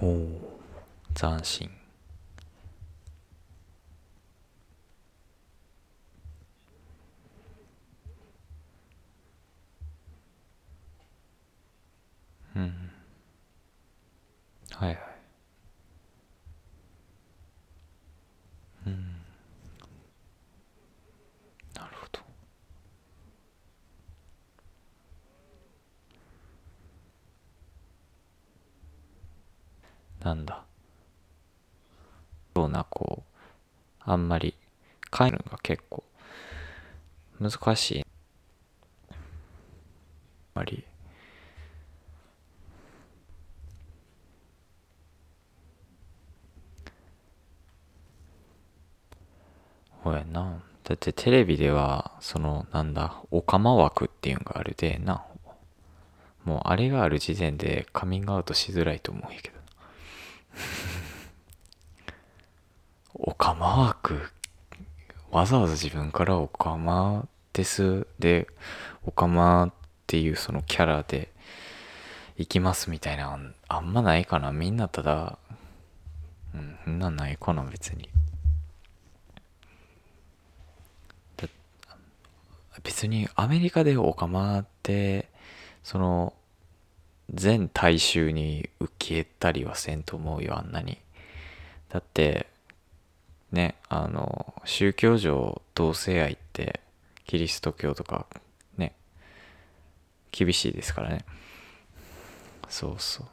[0.00, 0.50] おお
[1.14, 1.70] 斬新
[12.56, 12.90] うん
[14.72, 14.98] はいはい
[18.86, 18.94] うん
[21.74, 22.20] なるほど
[30.20, 30.64] なんだ。
[32.56, 34.54] ようなこうあんまり
[35.10, 36.02] 帰るのが結構
[37.40, 38.06] 難しい。
[39.10, 39.16] あん
[40.54, 40.84] まり。
[50.02, 55.24] ほやなだってテレビではそのなんだオカマ枠っていうんがあるでな
[56.44, 59.57] もうあれがある時点でカミングアウトしづらいと思うんやけど。
[63.14, 64.30] オカマ枠
[65.30, 68.46] わざわざ自分からオカマですで
[69.04, 69.72] オカマっ
[70.06, 71.30] ていうそのキャラで
[72.36, 74.52] 行きますみたいなあんまないかな。
[74.52, 75.38] みんなただ
[76.54, 78.08] うんそんなんないかな別に。
[82.84, 85.28] 別にアメリカでオカマって
[85.82, 86.32] その
[87.32, 90.98] 全大衆に受けたりはせんと思うよあんなに。
[91.90, 92.46] だって
[93.52, 96.80] ねあの宗教上同性愛って
[97.26, 98.26] キリスト教とか
[98.76, 98.94] ね
[100.32, 101.24] 厳しいですからね。
[102.68, 103.26] そうそう。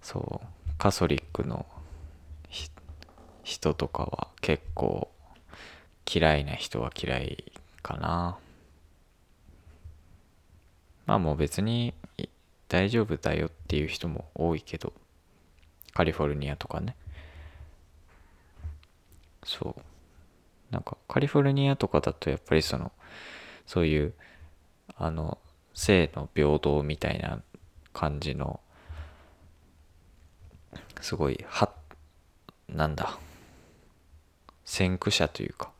[0.00, 0.46] そう。
[0.78, 1.66] カソリックの
[3.44, 5.10] 人とかは結構
[6.12, 8.38] 嫌いな人は嫌いかな。
[11.06, 11.94] まあもう別に
[12.72, 14.94] 大丈夫だよっていう人も多いけど
[15.92, 16.96] カリフォルニアとかね。
[19.44, 19.82] そう。
[20.72, 22.90] なんかカリフォルニアとかだとやっぱりその
[23.66, 24.14] そういう
[24.96, 25.36] あの
[25.74, 27.42] 性の平等みたいな
[27.92, 28.58] 感じの
[31.02, 31.70] すごいは
[32.70, 33.18] なんだ。
[34.64, 35.70] 先駆者というか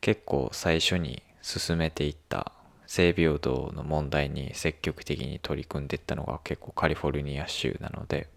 [0.00, 2.52] 結構最初に進めていった
[2.86, 8.28] 性平等の問題に積極的に取り組んでいったのが結構カリフォルニア州なので、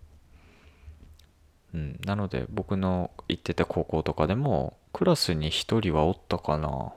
[1.73, 6.93] うん、なので僕の行ってた高校とかでもクラスに1人はおったかな、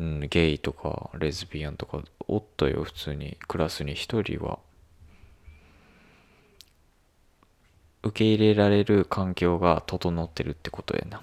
[0.00, 3.38] うん、ゲイとかレズビアンとかおったよ普通に。
[3.48, 4.58] クラスに1人は。
[8.02, 11.22] 受け入れられる環境が整ってるってことやな。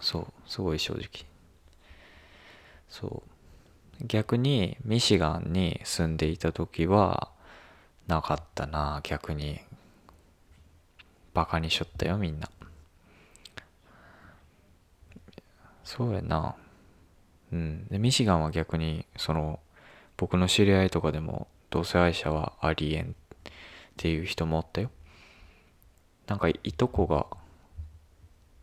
[0.00, 1.35] そうすごい正直。
[2.88, 3.22] そ
[4.00, 4.06] う。
[4.06, 7.30] 逆にミシガンに住んでいた時は
[8.06, 9.60] なかったな逆に。
[11.34, 12.48] バカにしょったよみんな。
[15.84, 16.54] そうやな。
[17.52, 17.86] うん。
[17.88, 19.60] でミシガンは逆にその
[20.16, 23.08] 僕の知り合いとかでも同性愛者はありえんっ
[23.98, 24.90] ていう人もおったよ。
[26.26, 27.26] なんかいとこが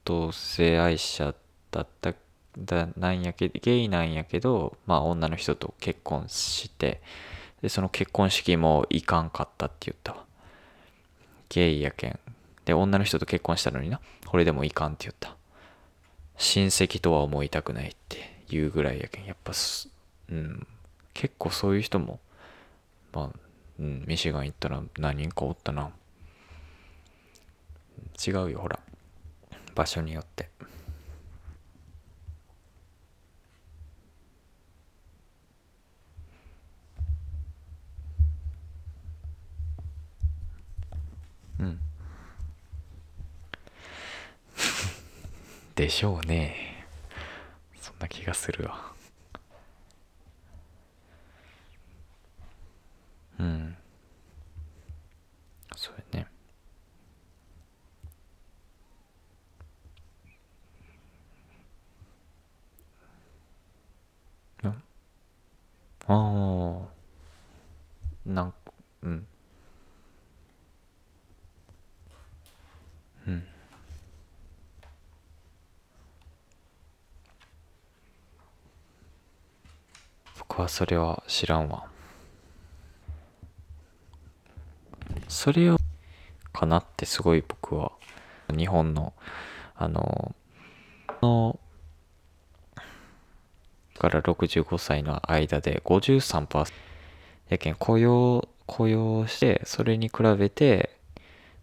[0.03, 1.33] 同性愛者
[1.71, 2.13] だった
[2.57, 7.01] だなんやけゲイなんやけどまあ女の人と結婚して
[7.61, 10.25] でその結婚式も行かんかったって言ったわ。
[11.49, 12.19] ゲイやけん。
[12.65, 15.37] で女の人と結婚したのになこれでもいかんって言った。
[16.37, 19.25] 親戚とは思いたくないっていうぐらいやけん。
[19.25, 19.89] やっぱす
[20.29, 20.67] うん。
[21.13, 22.19] 結構そういう人も
[23.13, 23.39] まあ、
[23.79, 25.91] うん、ミシガン行ったら何人かおったな。
[28.25, 28.79] 違うよほら。
[29.73, 30.49] 場所によって。
[41.59, 41.79] うん。
[45.75, 46.85] でしょうね。
[47.81, 48.93] そんな気がするわ
[53.39, 53.75] うん
[55.75, 56.27] そうやねん
[64.67, 64.73] あ
[66.07, 66.87] あ
[68.25, 68.53] なん
[69.03, 69.27] うん
[73.27, 73.43] うん
[80.61, 81.85] はそれは知らんわ。
[85.27, 85.77] それを
[86.51, 87.91] かなってすごい僕は。
[88.55, 89.13] 日本の
[89.75, 90.35] あの
[91.21, 91.59] の
[93.97, 96.71] から65歳の間で53%
[97.49, 100.97] やけん雇用雇用してそれに比べて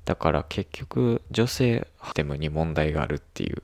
[0.04, 3.62] だから結局女性ハテムに問題があるっていう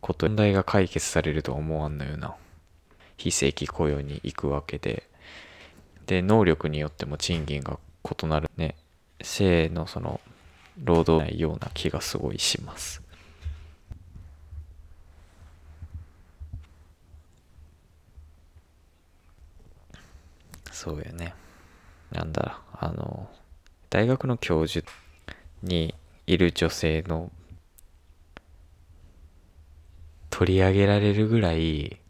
[0.00, 2.36] こと問題が解決されると思わんのよな。
[3.22, 5.08] 非正規雇用に行くわけで。
[6.06, 8.74] で能力によっても賃金が異なるね。
[9.20, 10.20] 性のその
[10.82, 13.00] 労働ないような気がすごいします。
[20.72, 21.34] そうやね。
[22.10, 23.30] なんだあの
[23.88, 24.84] 大学の教授
[25.62, 25.94] に
[26.26, 27.30] いる女性の
[30.30, 32.01] 取り上げられるぐらい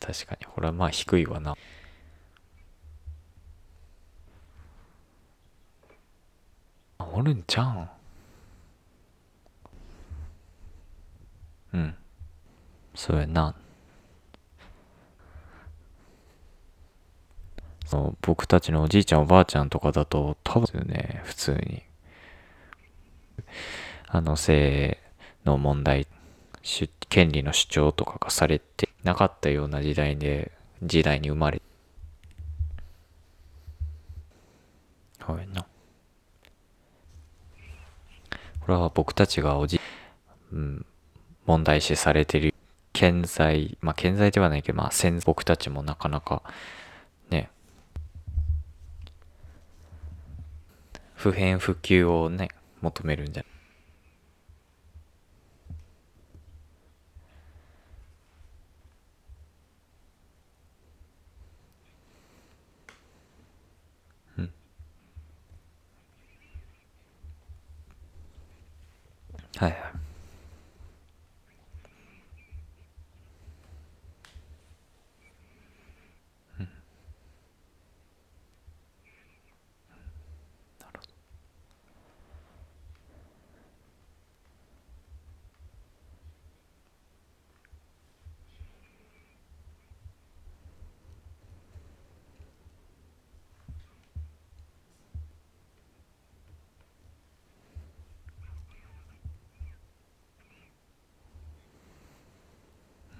[0.00, 0.46] 確かに。
[0.46, 1.56] これはまあ低いわな。
[6.98, 7.88] おるんちゃ
[11.72, 11.80] うん？
[11.80, 11.94] うん。
[12.94, 13.54] そうやな。
[17.84, 21.22] そう僕たちのおじいちゃんおばあちゃんとかだと多分ね。
[21.24, 21.82] 普通に。
[24.06, 24.98] あの性
[25.44, 26.06] の問題
[27.08, 30.52] 権利の主張とかがされてなかったような時代で
[30.82, 31.62] 時代に生まれ
[35.20, 35.62] はいな。
[38.60, 39.80] これは僕たちがおじ、
[40.52, 40.86] うん、
[41.46, 42.54] 問題視されてる。
[42.94, 46.42] 健在まあ健在ではないけどまあ先僕たちもなかなか
[47.30, 47.50] ね。
[51.14, 52.48] 普遍普及をね
[52.80, 53.44] 求めるんじゃ。
[69.60, 69.88] ないはい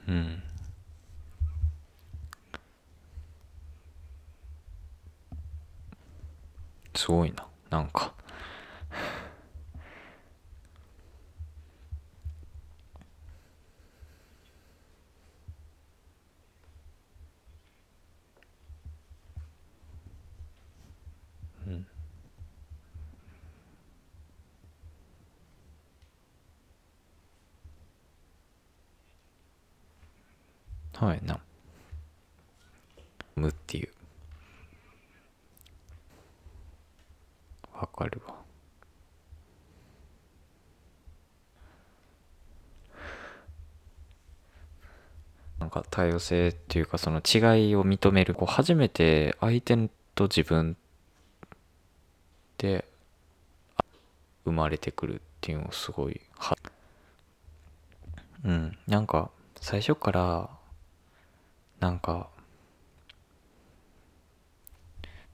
[0.08, 0.42] うん。
[6.94, 8.12] すごいななんか
[21.66, 21.86] うん
[30.98, 31.38] はいな。
[33.36, 33.88] むっていう。
[37.72, 38.34] わかるわ。
[45.60, 48.34] なんか多様性っていうかその違いを認める。
[48.34, 49.76] こう初めて相手
[50.16, 50.76] と自分
[52.58, 52.84] で
[54.44, 56.56] 生まれてくるっていうのをすごいは
[58.44, 58.76] うん。
[58.88, 59.30] なんか
[59.60, 60.57] 最初から
[61.80, 62.28] なんか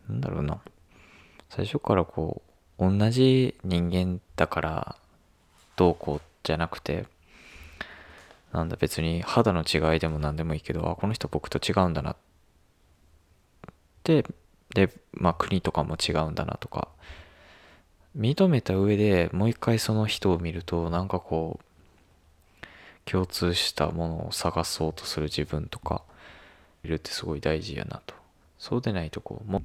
[0.08, 0.60] なんだろうな。
[1.48, 2.42] 最初からこ
[2.78, 4.96] う同じ人間だから
[5.76, 7.06] どうこうじゃなくて
[8.52, 12.16] なんだ別に肌の違いでも何でもいいけどあこの人僕と違うんだなっ
[14.02, 14.24] て
[14.74, 16.88] でまあ国とかも違うんだなとか
[18.16, 26.02] 認めた上でもう一回その人を見るとなんかこう共通したものを探そうとする自分とか
[26.84, 28.14] いるってすごい大事やなと。
[28.58, 29.62] そうでないとこうも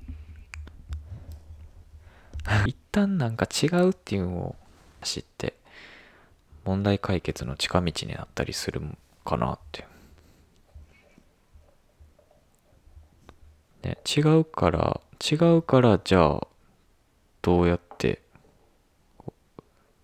[2.65, 4.55] 一旦なんか違うっていうのを
[5.01, 5.55] 知って
[6.65, 8.81] 問題解決の近道になったりする
[9.23, 9.87] かなって。
[13.83, 14.99] ね違うから
[15.31, 16.47] 違うからじゃあ
[17.41, 18.21] どうやって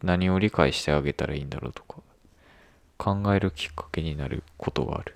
[0.02, 2.02] 何を理解してあげたらいいんだろうとか
[2.98, 5.16] 考えるきっかけになることがある。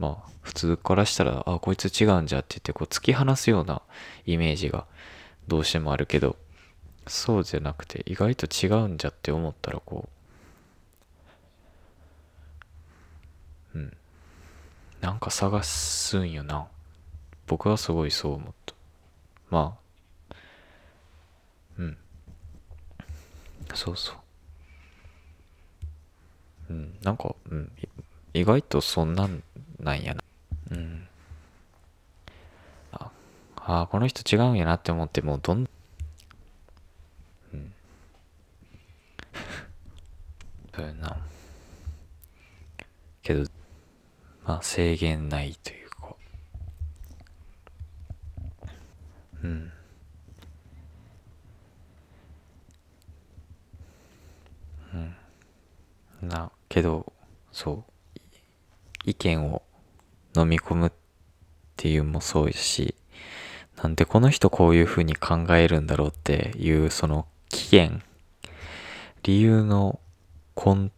[0.00, 3.82] まあ普通からしたらあこいつ違うんじゃって言ってこう突き放すような
[4.26, 4.86] イメージが
[5.46, 6.36] どうしてもあるけど
[7.06, 10.08] そうじゃなくて意外と違うんじゃって思ったらこ
[13.74, 13.96] ううん。
[15.00, 16.66] なんか探すんよな。
[17.46, 18.74] 僕はすごいそう思った。
[19.50, 19.76] ま
[20.30, 20.34] あ
[21.78, 21.96] うん。
[23.74, 24.16] そうそう。
[26.70, 27.70] うんなんかうん
[28.32, 29.42] 意外とそんなん
[29.80, 30.22] なんやな。
[30.70, 31.06] うん。
[33.72, 35.68] ああこの人違うんやなって思ってもうどん
[37.52, 37.72] うん。
[40.74, 41.16] そうやな。
[43.22, 43.44] けど
[44.44, 46.16] まあ制限ないというか。
[49.42, 49.72] うん。
[56.22, 56.28] うん。
[56.28, 57.12] なけど
[57.52, 57.84] そう。
[59.04, 59.62] 意見を
[60.36, 60.92] 飲み込むっ
[61.76, 62.94] ていうもそうですし
[63.82, 68.02] なんでこの人こういうふうに考えるんだろうっていうその起源
[69.22, 70.00] 理由の
[70.56, 70.90] 根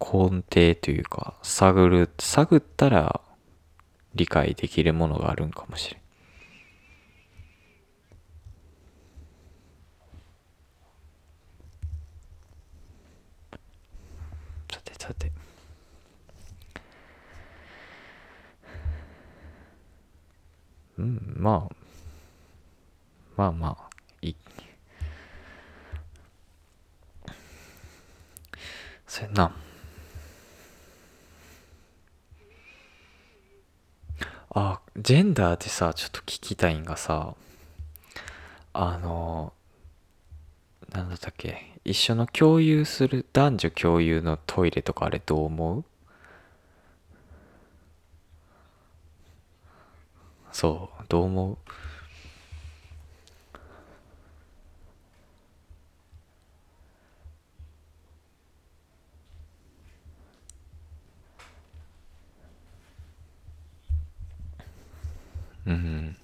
[0.00, 3.20] 根底というか探る探ったら
[4.14, 6.02] 理解できるものがあるんかもしれん。
[14.72, 15.41] さてさて。
[20.98, 21.34] うん。
[21.36, 21.74] まあ
[23.36, 24.36] まあまあいい。
[29.06, 29.54] そやな。
[34.54, 37.34] あジェンダーでさちょっと聞きたいんがさ
[38.74, 39.54] あの
[40.90, 41.72] なんだったっけ？
[41.84, 45.84] 一緒の共有する男女共有のトイレとかあれどう思う？
[50.52, 51.52] そうどう思
[65.66, 65.70] う？
[65.70, 66.16] うん。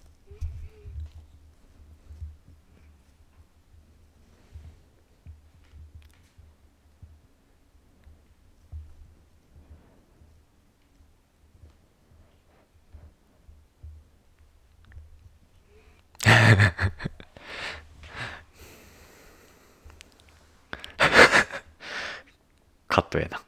[22.99, 23.40] カットやな。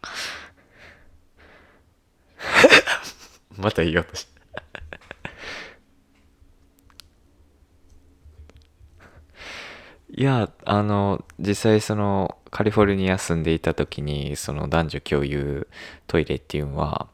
[3.58, 4.28] また言いようとし
[10.12, 15.68] いやあの実際そのカリフォルニア住んでいた時にその男女共有
[16.06, 17.08] トイレっていうのは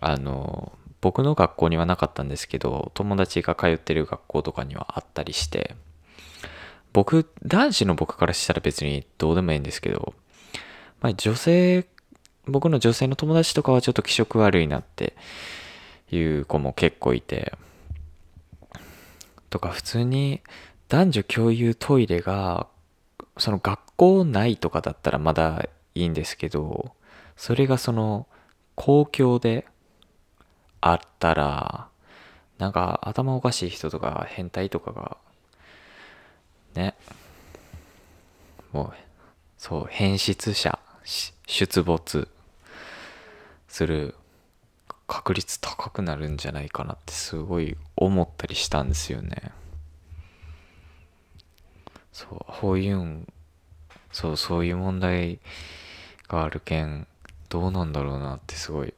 [0.00, 5.74] あの僕の学校にはなかったんですけど友達が通ってる学校とかにはあったりして
[6.92, 10.14] 僕男子の僕からしたら別にどうでもいいんですけど、
[11.00, 11.86] まあ、女性
[12.46, 15.14] 僕の女性の友達とかはちょっと気色悪いなって
[16.10, 17.52] いう子も結構いて。
[19.50, 20.42] とか普通に
[20.88, 22.66] 男女共有トイレが
[23.38, 26.92] その学校内とかだったらまだいいんですけど
[27.36, 28.26] それがその
[28.74, 29.66] 公共で
[30.80, 31.88] あったら
[32.58, 35.16] なんか頭おかしい人とか変態とかが
[36.74, 36.94] ね
[38.72, 38.92] もう
[39.56, 40.78] そう変質者
[41.46, 42.28] 出没
[43.68, 44.14] する
[45.06, 49.52] 確率高くなるんじゃないかなってすごい思ったりしたんですよね。
[52.12, 53.32] そうこういうん
[54.10, 55.38] そうそういう問題
[56.28, 57.06] があるけん
[57.48, 58.94] どうなんだろうなってすごい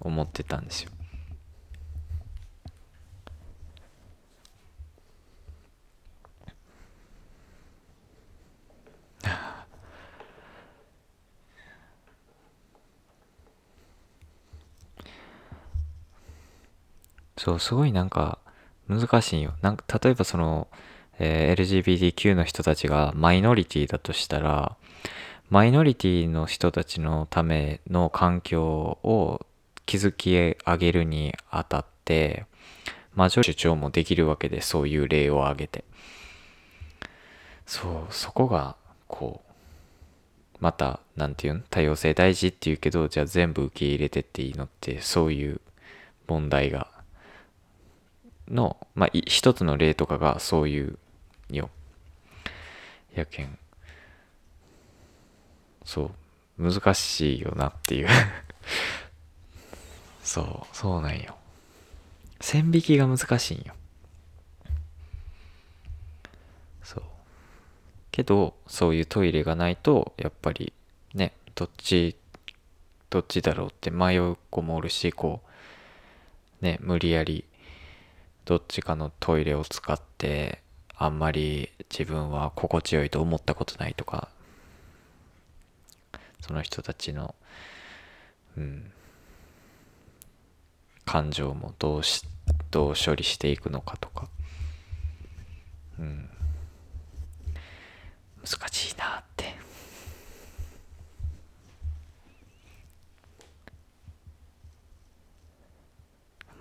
[0.00, 0.90] 思ってたんですよ。
[17.42, 18.38] そうすごいなんか
[18.86, 19.54] 難しいよ。
[19.62, 20.68] なんか例えばその
[21.22, 21.82] えー、
[22.14, 24.76] LGBTQ の人たちがマイノリティだとしたら
[25.50, 28.64] マイノリティの人たちのための環境
[29.02, 29.44] を
[29.84, 32.46] 築き上げるにあたって
[33.14, 35.84] 魔女主張もできるわけでそういう例を挙げて。
[37.66, 41.64] そうそこがこうまた何て言うん？
[41.68, 45.60] 多様性大事って言うけどじゃあ全部受け入れてっていいのってそういう
[46.26, 46.90] 問題が
[48.50, 50.98] のまあ一つの例とかがそういう
[51.50, 51.70] よ。
[53.14, 53.58] やけん
[55.84, 56.10] そ
[56.58, 56.70] う。
[56.72, 58.08] 難しいよなっていう。
[60.22, 60.76] そう。
[60.76, 61.36] そうなんよ。
[62.40, 63.74] 線引きが難しいんよ。
[66.82, 67.02] そう。
[68.10, 70.72] けどそういうトイレがないとやっぱり
[71.14, 72.16] ねどっち
[73.08, 75.40] どっちだろうって迷う子もおるしこ
[76.60, 77.44] うね無理やり
[78.44, 80.62] どっちかのトイレを使って
[80.96, 84.28] あんまり自分は心地よいと思ったことないとか
[86.40, 87.34] その人たちの
[88.56, 88.92] うん
[91.04, 92.22] 感情もどうし
[92.70, 94.28] どう処理していくのかとか。
[95.98, 96.28] うん。
[98.44, 99.54] 難しいなって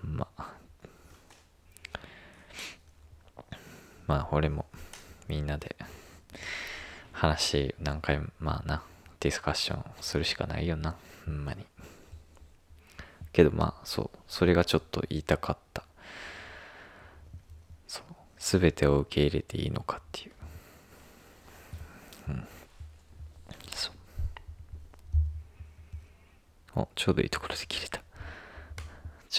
[0.03, 0.53] まあ
[4.09, 4.65] まあ俺も
[5.27, 5.75] みんなで
[7.11, 8.81] 話何回もまあな
[9.19, 10.95] ディスカッションするしかないよな。
[11.27, 11.63] ほんまに。
[13.31, 14.17] けどまあそう。
[14.27, 15.83] それがちょっと言いたかった。
[17.87, 18.03] そう。
[18.39, 20.31] 全てを受け入れていいのかっていう。
[22.29, 22.47] うん。
[23.75, 23.91] そ
[26.75, 26.79] う。
[26.81, 27.98] おちょうどいいところで切れた。